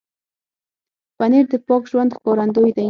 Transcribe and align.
پنېر 1.17 1.45
د 1.51 1.53
پاک 1.67 1.83
ژوند 1.91 2.11
ښکارندوی 2.17 2.71
دی. 2.75 2.79